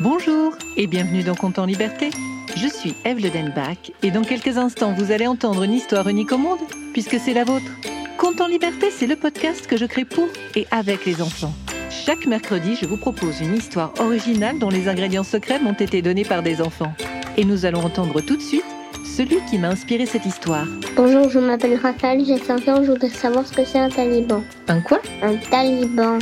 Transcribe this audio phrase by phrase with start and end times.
[0.00, 2.10] Bonjour et bienvenue dans Compte en Liberté.
[2.56, 6.38] Je suis Eve Denbach et dans quelques instants vous allez entendre une histoire unique au
[6.38, 6.60] monde
[6.92, 7.66] puisque c'est la vôtre.
[8.16, 11.52] Compte en Liberté, c'est le podcast que je crée pour et avec les enfants.
[11.90, 16.24] Chaque mercredi, je vous propose une histoire originale dont les ingrédients secrets m'ont été donnés
[16.24, 16.94] par des enfants.
[17.36, 18.64] Et nous allons entendre tout de suite
[19.04, 20.66] celui qui m'a inspiré cette histoire.
[20.94, 24.44] Bonjour, je m'appelle Raphaël, j'ai 5 ans, je voudrais savoir ce que c'est un taliban.
[24.68, 25.00] Un quoi?
[25.22, 26.20] Un taliban.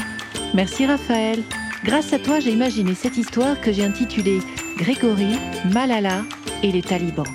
[0.55, 1.43] Merci Raphaël.
[1.85, 4.41] Grâce à toi, j'ai imaginé cette histoire que j'ai intitulée
[4.77, 5.37] Grégory,
[5.73, 6.23] Malala
[6.62, 7.27] et les talibans.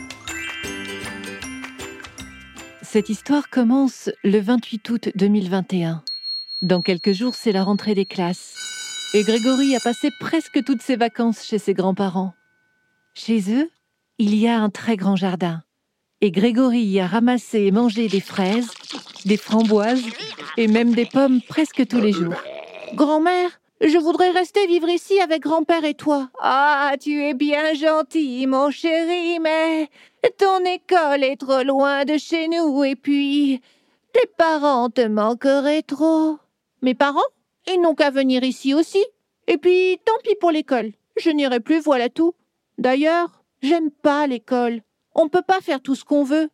[2.82, 6.04] Cette histoire commence le 28 août 2021.
[6.62, 8.56] Dans quelques jours, c'est la rentrée des classes.
[9.14, 12.34] Et Grégory a passé presque toutes ses vacances chez ses grands-parents.
[13.14, 13.70] Chez eux,
[14.18, 15.62] il y a un très grand jardin.
[16.20, 18.72] Et Grégory y a ramassé et mangé des fraises,
[19.26, 20.04] des framboises
[20.58, 22.36] et même des pommes presque tous les jours.
[22.94, 26.30] Grand-mère, je voudrais rester vivre ici avec grand-père et toi.
[26.40, 29.90] Ah, tu es bien gentil, mon chéri, mais
[30.38, 33.62] ton école est trop loin de chez nous et puis
[34.14, 36.38] tes parents te manqueraient trop.
[36.82, 37.20] Mes parents?
[37.68, 39.04] Ils n'ont qu'à venir ici aussi.
[39.48, 40.92] Et puis, tant pis pour l'école.
[41.18, 42.34] Je n'irai plus, voilà tout.
[42.78, 44.82] D'ailleurs, j'aime pas l'école.
[45.14, 46.50] On ne peut pas faire tout ce qu'on veut.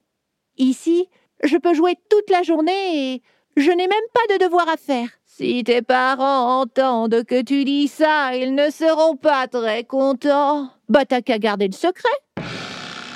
[0.58, 1.08] Ici,
[1.44, 3.22] je peux jouer toute la journée et
[3.55, 5.09] je n'ai même pas de devoir à faire.
[5.39, 10.67] Si tes parents entendent que tu dis ça, ils ne seront pas très contents.
[10.89, 12.09] Bah t'as qu'à garder le secret.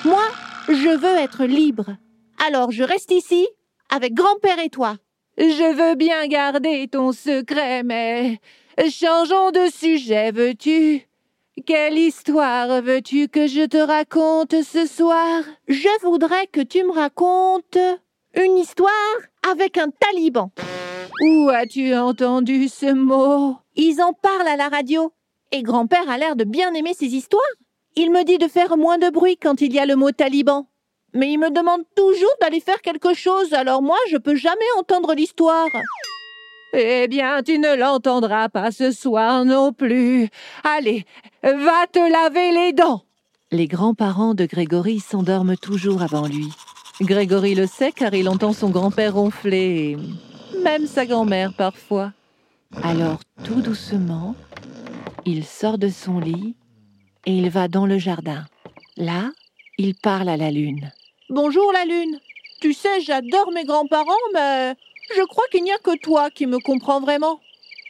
[0.05, 0.22] Moi,
[0.67, 1.97] je veux être libre.
[2.38, 3.47] Alors je reste ici
[3.89, 4.97] avec grand-père et toi.
[5.39, 8.39] Je veux bien garder ton secret, mais
[8.77, 11.08] changeons de sujet, veux-tu?
[11.66, 15.42] Quelle histoire veux-tu que je te raconte ce soir?
[15.67, 17.80] Je voudrais que tu me racontes
[18.36, 18.92] une histoire
[19.52, 20.52] avec un taliban.
[21.20, 23.58] Où as-tu entendu ce mot?
[23.76, 25.12] Ils en parlent à la radio.
[25.52, 27.42] Et grand-père a l'air de bien aimer ces histoires.
[27.95, 30.67] Il me dit de faire moins de bruit quand il y a le mot taliban.
[31.14, 35.14] Mais il me demande toujours d'aller faire quelque chose, alors moi je peux jamais entendre
[35.14, 35.67] l'histoire.
[36.73, 40.30] Eh bien, tu ne l'entendras pas ce soir non plus.
[40.64, 41.05] Allez,
[41.43, 43.02] va te laver les dents.
[43.52, 46.48] Les grands-parents de Grégory s'endorment toujours avant lui.
[47.02, 49.98] Grégory le sait car il entend son grand-père ronfler
[50.64, 52.14] même sa grand-mère parfois.
[52.84, 54.36] Alors tout doucement,
[55.26, 56.56] il sort de son lit
[57.26, 58.45] et il va dans le jardin.
[58.98, 59.32] Là,
[59.78, 60.92] il parle à la lune.
[61.30, 62.20] Bonjour la lune.
[62.61, 64.76] Tu sais, j'adore mes grands-parents, mais
[65.16, 67.40] je crois qu'il n'y a que toi qui me comprends vraiment.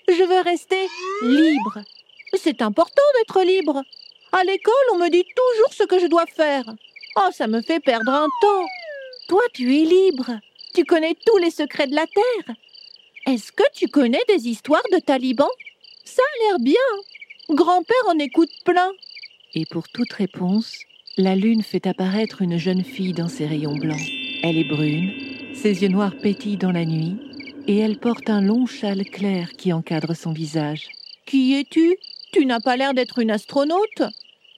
[0.07, 0.87] Je veux rester
[1.23, 1.79] libre.
[2.35, 3.83] C'est important d'être libre.
[4.31, 6.63] À l'école, on me dit toujours ce que je dois faire.
[7.17, 8.65] Oh, ça me fait perdre un temps.
[9.27, 10.31] Toi, tu es libre.
[10.73, 12.55] Tu connais tous les secrets de la Terre.
[13.27, 15.47] Est-ce que tu connais des histoires de talibans?
[16.05, 16.75] Ça a l'air bien.
[17.49, 18.91] Grand-père en écoute plein.
[19.53, 20.77] Et pour toute réponse,
[21.17, 23.99] la lune fait apparaître une jeune fille dans ses rayons blancs.
[24.43, 25.11] Elle est brune,
[25.53, 27.17] ses yeux noirs pétillent dans la nuit,
[27.67, 30.87] et elle porte un long châle clair qui encadre son visage.
[31.25, 31.97] Qui es-tu?
[32.31, 34.03] Tu n'as pas l'air d'être une astronaute.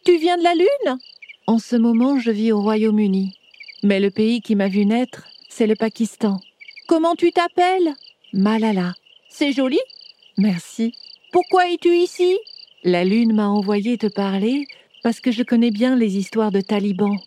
[0.06, 1.00] Tu viens de la Lune?
[1.48, 3.34] En ce moment, je vis au Royaume-Uni.
[3.82, 6.40] Mais le pays qui m'a vu naître, c'est le Pakistan.
[6.88, 7.94] Comment tu t'appelles?
[8.34, 8.94] Malala.
[9.30, 9.80] C'est joli
[10.38, 10.96] Merci.
[11.32, 12.36] Pourquoi es-tu ici?
[12.84, 14.66] La lune m'a envoyé te parler
[15.04, 17.20] parce que je connais bien les histoires de talibans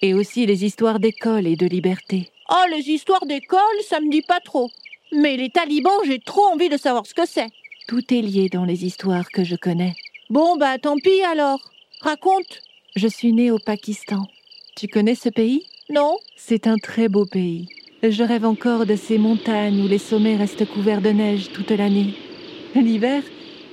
[0.00, 2.30] et aussi les histoires d'école et de liberté.
[2.50, 4.70] Oh, les histoires d'école, ça me dit pas trop.
[5.12, 7.50] Mais les talibans, j'ai trop envie de savoir ce que c'est.
[7.86, 9.94] Tout est lié dans les histoires que je connais.
[10.30, 11.60] Bon, bah tant pis alors.
[12.00, 12.62] Raconte.
[12.96, 14.26] Je suis née au Pakistan.
[14.74, 15.66] Tu connais ce pays?
[15.90, 16.16] Non.
[16.36, 17.68] C'est un très beau pays.
[18.02, 22.14] Je rêve encore de ces montagnes où les sommets restent couverts de neige toute l'année.
[22.74, 23.22] L'hiver,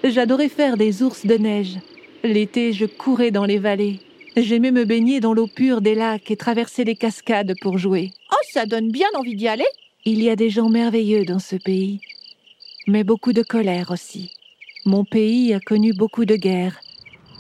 [0.04, 1.78] j'adorais faire des ours de neige.
[2.24, 4.00] L'été, je courais dans les vallées.
[4.36, 8.12] J'aimais me baigner dans l'eau pure des lacs et traverser les cascades pour jouer.
[8.32, 9.66] Oh, ça donne bien envie d'y aller.
[10.06, 12.00] Il y a des gens merveilleux dans ce pays,
[12.88, 14.32] mais beaucoup de colère aussi.
[14.86, 16.80] Mon pays a connu beaucoup de guerres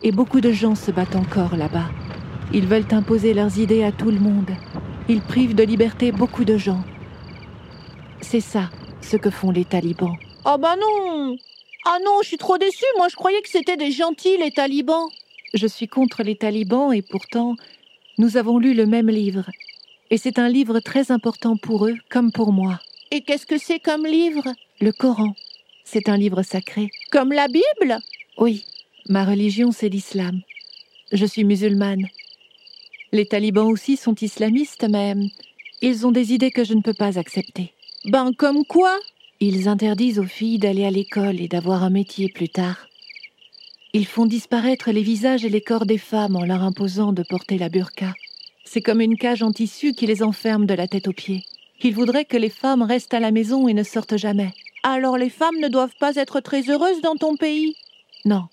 [0.03, 1.89] et beaucoup de gens se battent encore là-bas.
[2.53, 4.49] Ils veulent imposer leurs idées à tout le monde.
[5.07, 6.83] Ils privent de liberté beaucoup de gens.
[8.21, 8.69] C'est ça,
[9.01, 10.17] ce que font les talibans.
[10.45, 11.37] Oh bah non
[11.85, 15.07] Ah non, je suis trop déçue, moi je croyais que c'était des gentils, les talibans.
[15.53, 17.55] Je suis contre les talibans et pourtant,
[18.17, 19.49] nous avons lu le même livre.
[20.09, 22.79] Et c'est un livre très important pour eux, comme pour moi.
[23.11, 24.43] Et qu'est-ce que c'est comme livre?
[24.81, 25.33] Le Coran.
[25.85, 26.89] C'est un livre sacré.
[27.11, 27.97] Comme la Bible?
[28.37, 28.65] Oui,
[29.07, 30.41] ma religion c'est l'islam.
[31.13, 32.07] Je suis musulmane.
[33.11, 35.15] Les talibans aussi sont islamistes, mais
[35.81, 37.73] ils ont des idées que je ne peux pas accepter.
[38.05, 38.97] Ben comme quoi?
[39.39, 42.87] Ils interdisent aux filles d'aller à l'école et d'avoir un métier plus tard.
[43.93, 47.57] Ils font disparaître les visages et les corps des femmes en leur imposant de porter
[47.57, 48.13] la burqa.
[48.63, 51.43] C'est comme une cage en tissu qui les enferme de la tête aux pieds.
[51.83, 54.53] Ils voudraient que les femmes restent à la maison et ne sortent jamais.
[54.83, 57.75] Alors les femmes ne doivent pas être très heureuses dans ton pays?
[58.23, 58.45] Non.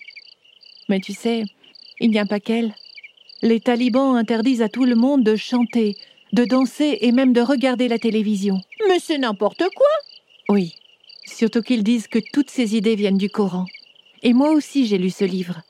[0.89, 1.43] Mais tu sais,
[2.01, 2.73] il n'y a pas qu'elles.
[3.41, 5.95] Les talibans interdisent à tout le monde de chanter,
[6.33, 8.59] de danser et même de regarder la télévision.
[8.87, 9.87] Mais c'est n'importe quoi
[10.49, 10.75] Oui.
[11.25, 13.65] Surtout qu'ils disent que toutes ces idées viennent du Coran.
[14.23, 15.61] Et moi aussi j'ai lu ce livre.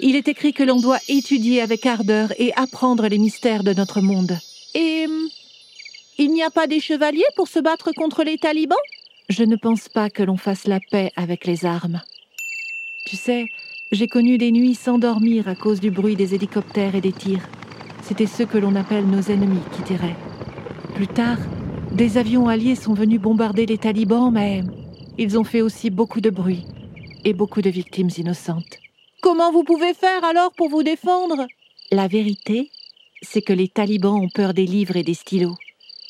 [0.00, 4.00] Il est écrit que l'on doit étudier avec ardeur et apprendre les mystères de notre
[4.00, 4.38] monde.
[4.74, 5.28] Et hum,
[6.18, 8.76] il n'y a pas des chevaliers pour se battre contre les talibans?
[9.28, 12.00] Je ne pense pas que l'on fasse la paix avec les armes.
[13.06, 13.46] Tu sais,
[13.92, 17.46] j'ai connu des nuits sans dormir à cause du bruit des hélicoptères et des tirs.
[18.02, 20.16] C'était ceux que l'on appelle nos ennemis qui tiraient.
[20.94, 21.36] Plus tard,
[21.92, 24.62] des avions alliés sont venus bombarder les talibans, mais
[25.18, 26.64] ils ont fait aussi beaucoup de bruit
[27.24, 28.78] et beaucoup de victimes innocentes.
[29.20, 31.46] Comment vous pouvez faire alors pour vous défendre?
[31.90, 32.70] La vérité,
[33.20, 35.56] c'est que les talibans ont peur des livres et des stylos.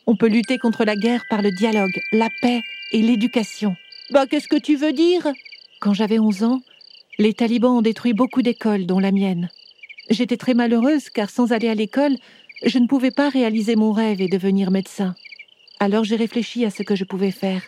[0.06, 2.62] On peut lutter contre la guerre par le dialogue, la paix
[2.92, 3.74] et l'éducation.
[4.10, 5.26] Bah qu'est-ce que tu veux dire?
[5.80, 6.62] Quand j'avais 11 ans,
[7.18, 9.50] les talibans ont détruit beaucoup d'écoles, dont la mienne.
[10.10, 12.16] J'étais très malheureuse car sans aller à l'école,
[12.64, 15.14] je ne pouvais pas réaliser mon rêve et devenir médecin.
[15.78, 17.62] Alors j'ai réfléchi à ce que je pouvais faire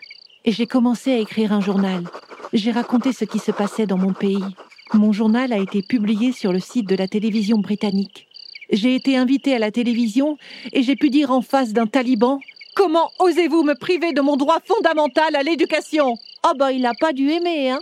[0.44, 2.04] et j'ai commencé à écrire un journal.
[2.52, 4.44] J'ai raconté ce qui se passait dans mon pays.
[4.92, 8.28] Mon journal a été publié sur le site de la télévision britannique.
[8.70, 10.38] J'ai été invitée à la télévision
[10.72, 12.40] et j'ai pu dire en face d'un taliban
[12.74, 16.16] Comment osez-vous me priver de mon droit fondamental à l'éducation?
[16.42, 17.78] Ah bah il n'a pas dû aimer, hein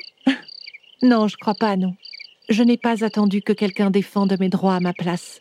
[1.02, 1.94] Non, je crois pas, non.
[2.48, 5.40] Je n'ai pas attendu que quelqu'un défende mes droits à ma place.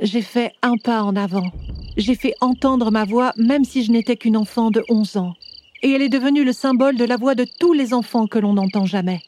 [0.00, 1.50] J'ai fait un pas en avant.
[1.96, 5.34] J'ai fait entendre ma voix même si je n'étais qu'une enfant de 11 ans.
[5.82, 8.54] Et elle est devenue le symbole de la voix de tous les enfants que l'on
[8.54, 9.20] n'entend jamais.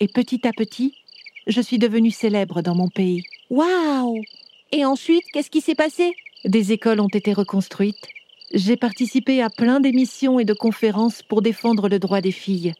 [0.00, 0.94] Et petit à petit,
[1.46, 3.24] je suis devenue célèbre dans mon pays.
[3.50, 4.22] Waouh
[4.70, 6.12] Et ensuite, qu'est-ce qui s'est passé?
[6.44, 8.06] Des écoles ont été reconstruites.
[8.54, 12.74] J'ai participé à plein d'émissions et de conférences pour défendre le droit des filles.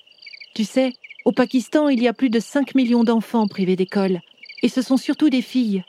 [0.55, 0.93] Tu sais,
[1.25, 4.21] au Pakistan, il y a plus de 5 millions d'enfants privés d'école.
[4.63, 5.85] Et ce sont surtout des filles.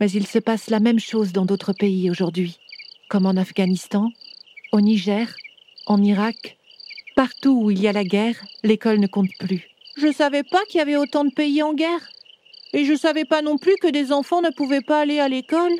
[0.00, 2.58] Mais il se passe la même chose dans d'autres pays aujourd'hui,
[3.08, 4.10] comme en Afghanistan,
[4.72, 5.34] au Niger,
[5.86, 6.58] en Irak.
[7.14, 9.68] Partout où il y a la guerre, l'école ne compte plus.
[9.96, 12.08] Je savais pas qu'il y avait autant de pays en guerre.
[12.72, 15.72] Et je savais pas non plus que des enfants ne pouvaient pas aller à l'école.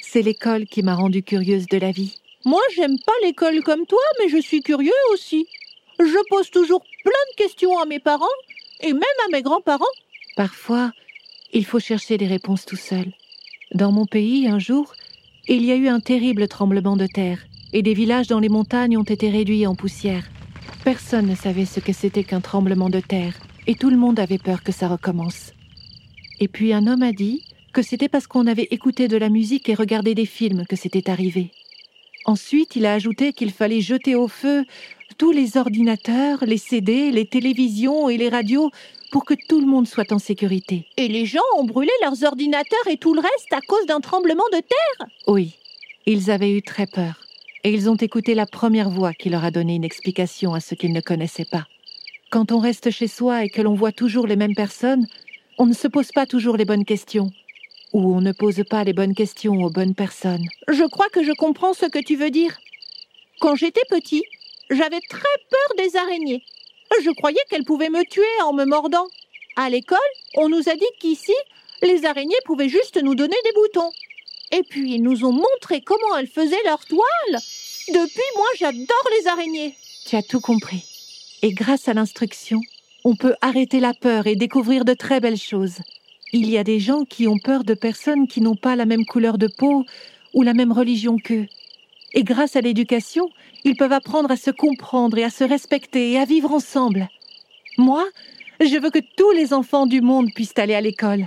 [0.00, 2.14] C'est l'école qui m'a rendue curieuse de la vie.
[2.44, 5.48] Moi, j'aime pas l'école comme toi, mais je suis curieux aussi.
[5.98, 8.26] Je pose toujours plein de questions à mes parents
[8.80, 9.84] et même à mes grands-parents.
[10.36, 10.92] Parfois,
[11.52, 13.12] il faut chercher des réponses tout seul.
[13.74, 14.94] Dans mon pays, un jour,
[15.48, 17.40] il y a eu un terrible tremblement de terre
[17.72, 20.28] et des villages dans les montagnes ont été réduits en poussière.
[20.84, 23.34] Personne ne savait ce que c'était qu'un tremblement de terre
[23.66, 25.52] et tout le monde avait peur que ça recommence.
[26.40, 27.42] Et puis un homme a dit
[27.72, 31.10] que c'était parce qu'on avait écouté de la musique et regardé des films que c'était
[31.10, 31.50] arrivé.
[32.24, 34.64] Ensuite, il a ajouté qu'il fallait jeter au feu
[35.18, 38.70] tous les ordinateurs, les CD, les télévisions et les radios
[39.10, 40.86] pour que tout le monde soit en sécurité.
[40.96, 44.44] Et les gens ont brûlé leurs ordinateurs et tout le reste à cause d'un tremblement
[44.52, 45.54] de terre Oui,
[46.06, 47.20] ils avaient eu très peur.
[47.64, 50.76] Et ils ont écouté la première voix qui leur a donné une explication à ce
[50.76, 51.66] qu'ils ne connaissaient pas.
[52.30, 55.06] Quand on reste chez soi et que l'on voit toujours les mêmes personnes,
[55.58, 57.30] on ne se pose pas toujours les bonnes questions.
[57.92, 60.44] Ou on ne pose pas les bonnes questions aux bonnes personnes.
[60.68, 62.56] Je crois que je comprends ce que tu veux dire.
[63.40, 64.22] Quand j'étais petit,
[64.70, 66.42] j'avais très peur des araignées.
[67.02, 69.06] Je croyais qu'elles pouvaient me tuer en me mordant.
[69.56, 69.98] À l'école,
[70.36, 71.34] on nous a dit qu'ici,
[71.82, 73.90] les araignées pouvaient juste nous donner des boutons.
[74.52, 77.40] Et puis ils nous ont montré comment elles faisaient leur toile.
[77.88, 79.74] Depuis, moi, j'adore les araignées.
[80.06, 80.84] Tu as tout compris.
[81.42, 82.60] Et grâce à l'instruction,
[83.04, 85.78] on peut arrêter la peur et découvrir de très belles choses.
[86.32, 89.06] Il y a des gens qui ont peur de personnes qui n'ont pas la même
[89.06, 89.84] couleur de peau
[90.34, 91.46] ou la même religion qu'eux.
[92.14, 93.28] Et grâce à l'éducation,
[93.64, 97.08] ils peuvent apprendre à se comprendre et à se respecter et à vivre ensemble.
[97.76, 98.06] Moi,
[98.60, 101.26] je veux que tous les enfants du monde puissent aller à l'école.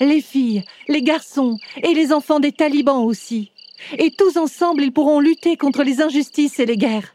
[0.00, 3.50] Les filles, les garçons et les enfants des talibans aussi.
[3.96, 7.14] Et tous ensemble, ils pourront lutter contre les injustices et les guerres.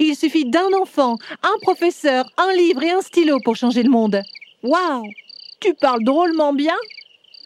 [0.00, 4.22] Il suffit d'un enfant, un professeur, un livre et un stylo pour changer le monde.
[4.62, 5.04] Waouh
[5.60, 6.76] Tu parles drôlement bien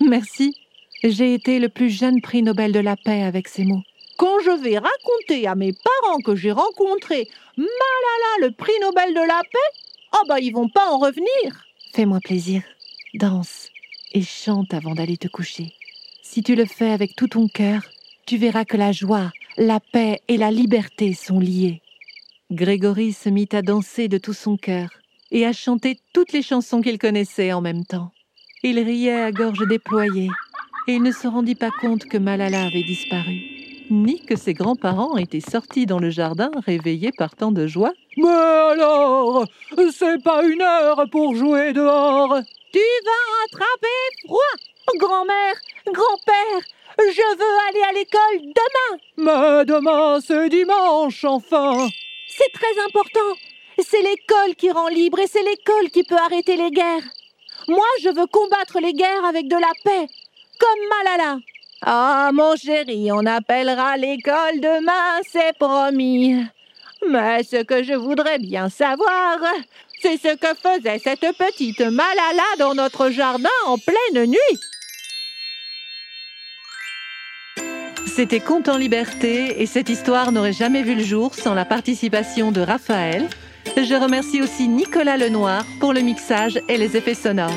[0.01, 0.55] Merci.
[1.03, 3.83] J'ai été le plus jeune prix Nobel de la paix avec ces mots.
[4.21, 9.27] Quand je vais raconter à mes parents que j'ai rencontré Malala, le prix Nobel de
[9.27, 9.81] la paix,
[10.13, 11.65] oh bah ils vont pas en revenir.
[11.95, 12.63] Fais-moi plaisir.
[13.15, 13.71] Danse
[14.13, 15.73] et chante avant d'aller te coucher.
[16.23, 17.81] Si tu le fais avec tout ton cœur,
[18.27, 21.81] tu verras que la joie, la paix et la liberté sont liées.
[22.51, 24.91] Grégory se mit à danser de tout son cœur
[25.31, 28.13] et à chanter toutes les chansons qu'il connaissait en même temps.
[28.63, 30.29] Il riait à gorge déployée
[30.89, 33.50] et il ne se rendit pas compte que Malala avait disparu,
[33.91, 37.93] ni que ses grands-parents étaient sortis dans le jardin réveillés par tant de joie.
[38.17, 39.45] Mais alors,
[39.93, 42.39] c'est pas une heure pour jouer dehors
[42.73, 45.55] Tu vas attraper froid Grand-mère,
[45.87, 46.61] grand-père,
[46.99, 51.89] je veux aller à l'école demain Mais demain, c'est dimanche, enfin
[52.29, 53.39] C'est très important
[53.79, 57.09] C'est l'école qui rend libre et c'est l'école qui peut arrêter les guerres.
[57.69, 60.07] Moi, je veux combattre les guerres avec de la paix,
[60.59, 61.39] comme Malala.
[61.83, 66.45] Ah, mon chéri, on appellera l'école demain, c'est promis.
[67.09, 69.39] Mais ce que je voudrais bien savoir,
[70.03, 74.61] c'est ce que faisait cette petite Malala dans notre jardin en pleine nuit.
[78.07, 82.53] C'était Conte en liberté et cette histoire n'aurait jamais vu le jour sans la participation
[82.53, 83.27] de Raphaël.
[83.77, 87.57] Je remercie aussi Nicolas Lenoir pour le mixage et les effets sonores.